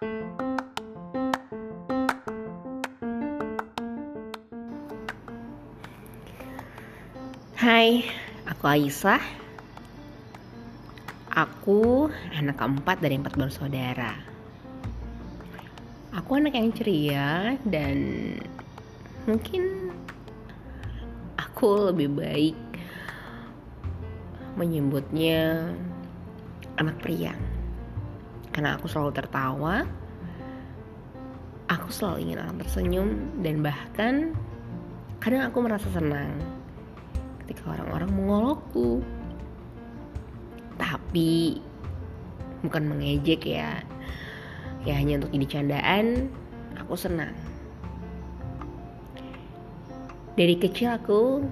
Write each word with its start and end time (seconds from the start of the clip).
Hai, 0.00 0.08
aku 8.48 8.64
Aisyah. 8.64 9.20
Aku 11.36 12.08
anak 12.32 12.56
keempat 12.56 13.04
dari 13.04 13.20
empat 13.20 13.36
bersaudara. 13.36 14.16
Aku 16.16 16.32
anak 16.32 16.56
yang 16.56 16.72
ceria 16.72 17.60
dan 17.68 18.00
mungkin 19.28 19.92
aku 21.36 21.92
lebih 21.92 22.08
baik 22.16 22.56
menyebutnya 24.56 25.76
anak 26.80 26.96
pria. 27.04 27.49
Karena 28.50 28.74
aku 28.74 28.90
selalu 28.90 29.12
tertawa, 29.14 29.86
aku 31.70 31.88
selalu 31.94 32.26
ingin 32.26 32.42
orang 32.42 32.58
tersenyum 32.58 33.08
dan 33.46 33.62
bahkan 33.62 34.14
kadang 35.22 35.46
aku 35.46 35.58
merasa 35.62 35.86
senang 35.94 36.34
ketika 37.44 37.70
orang-orang 37.78 38.10
mengolokku. 38.10 39.02
Tapi 40.80 41.60
bukan 42.66 42.82
mengejek 42.90 43.46
ya. 43.46 43.82
Ya 44.82 44.96
hanya 44.96 45.20
untuk 45.20 45.32
ini 45.36 45.44
candaan, 45.44 46.32
aku 46.80 46.96
senang. 46.96 47.36
Dari 50.40 50.56
kecil 50.56 50.96
aku 50.96 51.44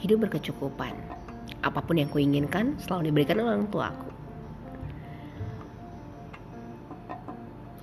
hidup 0.00 0.26
berkecukupan. 0.26 0.96
Apa 1.60 1.84
pun 1.84 2.00
yang 2.00 2.08
kuinginkan 2.08 2.80
selalu 2.80 3.12
diberikan 3.12 3.44
orang 3.44 3.68
tuaku. 3.68 4.08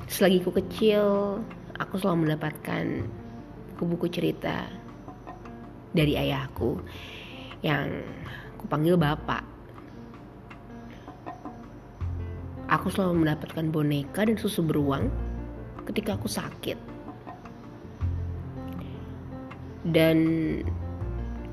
Selagi 0.07 0.39
ku 0.39 0.55
kecil, 0.55 1.03
aku 1.75 1.99
selalu 1.99 2.31
mendapatkan 2.31 3.03
buku-buku 3.75 4.07
cerita 4.07 4.71
dari 5.91 6.15
ayahku 6.15 6.79
yang 7.59 8.07
kupanggil 8.55 8.95
bapak. 8.95 9.43
Aku 12.71 12.87
selalu 12.87 13.27
mendapatkan 13.27 13.67
boneka 13.67 14.23
dan 14.23 14.39
susu 14.39 14.63
beruang 14.63 15.11
ketika 15.83 16.15
aku 16.15 16.31
sakit. 16.31 16.79
Dan 19.91 20.17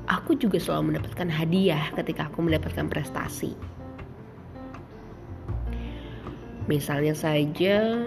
aku 0.07 0.31
juga 0.39 0.63
selalu 0.63 0.95
mendapatkan 0.95 1.27
hadiah 1.27 1.91
ketika 1.91 2.31
aku 2.31 2.39
mendapatkan 2.39 2.87
prestasi. 2.87 3.51
Misalnya 6.71 7.13
saja 7.13 7.99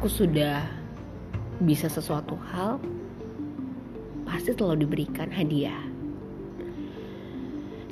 aku 0.00 0.08
sudah 0.08 0.64
bisa 1.60 1.84
sesuatu 1.84 2.32
hal 2.48 2.80
pasti 4.24 4.56
selalu 4.56 4.88
diberikan 4.88 5.28
hadiah. 5.28 5.76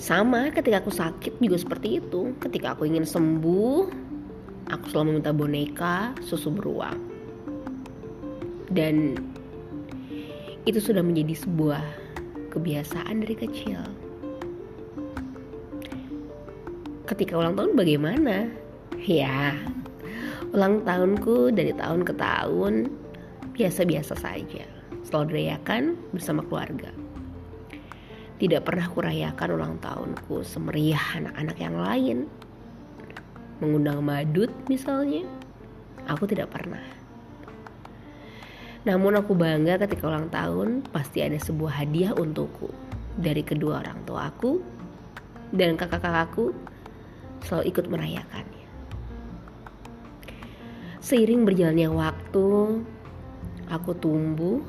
Sama 0.00 0.48
ketika 0.48 0.80
aku 0.80 0.88
sakit 0.88 1.36
juga 1.36 1.60
seperti 1.60 2.00
itu. 2.00 2.32
Ketika 2.40 2.72
aku 2.72 2.88
ingin 2.88 3.04
sembuh, 3.04 3.92
aku 4.72 4.84
selalu 4.88 5.20
meminta 5.20 5.36
boneka, 5.36 6.16
susu 6.24 6.48
beruang. 6.48 6.96
Dan 8.72 9.20
itu 10.64 10.80
sudah 10.80 11.04
menjadi 11.04 11.44
sebuah 11.44 11.84
kebiasaan 12.56 13.20
dari 13.20 13.36
kecil. 13.36 13.84
Ketika 17.04 17.36
ulang 17.36 17.52
tahun 17.52 17.76
bagaimana? 17.76 18.48
Ya, 18.96 19.60
ulang 20.58 20.82
tahunku 20.82 21.54
dari 21.54 21.70
tahun 21.70 22.02
ke 22.02 22.18
tahun 22.18 22.90
biasa-biasa 23.54 24.18
saja 24.18 24.66
selalu 25.06 25.30
dirayakan 25.30 25.94
bersama 26.10 26.42
keluarga. 26.42 26.90
Tidak 28.42 28.66
pernah 28.66 28.90
kurayakan 28.90 29.54
ulang 29.54 29.78
tahunku 29.78 30.42
semeriah 30.42 30.98
anak-anak 31.14 31.56
yang 31.62 31.76
lain. 31.78 32.18
Mengundang 33.62 34.02
madut 34.02 34.50
misalnya, 34.66 35.22
aku 36.10 36.26
tidak 36.26 36.50
pernah. 36.50 36.82
Namun 38.82 39.14
aku 39.14 39.38
bangga 39.38 39.78
ketika 39.86 40.10
ulang 40.10 40.26
tahun 40.26 40.82
pasti 40.90 41.22
ada 41.22 41.38
sebuah 41.38 41.86
hadiah 41.86 42.18
untukku 42.18 42.74
dari 43.14 43.46
kedua 43.46 43.86
orang 43.86 44.02
tuaku 44.02 44.58
dan 45.54 45.78
kakak-kakakku 45.78 46.50
selalu 47.46 47.70
ikut 47.70 47.86
merayakannya. 47.86 48.57
Seiring 51.08 51.48
berjalannya 51.48 51.88
waktu, 51.88 52.84
aku 53.72 53.96
tumbuh 53.96 54.60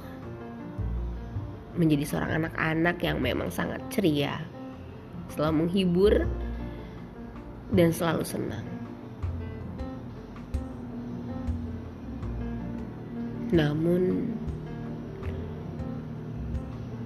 menjadi 1.76 2.08
seorang 2.08 2.40
anak-anak 2.40 2.96
yang 3.04 3.20
memang 3.20 3.52
sangat 3.52 3.84
ceria, 3.92 4.40
selalu 5.36 5.68
menghibur, 5.68 6.24
dan 7.76 7.92
selalu 7.92 8.24
senang. 8.24 8.64
Namun, 13.52 14.32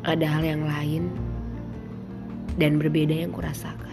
ada 0.06 0.30
hal 0.30 0.46
yang 0.46 0.62
lain 0.70 1.10
dan 2.62 2.78
berbeda 2.78 3.26
yang 3.26 3.34
kurasakan. 3.34 3.93